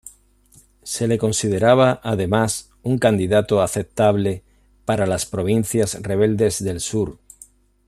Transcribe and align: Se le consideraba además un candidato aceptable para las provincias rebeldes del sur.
Se 0.81 1.07
le 1.07 1.19
consideraba 1.19 1.99
además 2.03 2.71
un 2.81 2.97
candidato 2.97 3.61
aceptable 3.61 4.43
para 4.83 5.05
las 5.05 5.27
provincias 5.27 5.93
rebeldes 6.01 6.63
del 6.63 6.79
sur. 6.79 7.19